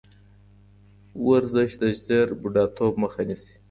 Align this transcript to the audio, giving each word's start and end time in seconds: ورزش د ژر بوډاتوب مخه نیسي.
ورزش 1.27 1.71
د 1.81 1.83
ژر 2.03 2.27
بوډاتوب 2.39 2.93
مخه 3.03 3.21
نیسي. 3.27 3.53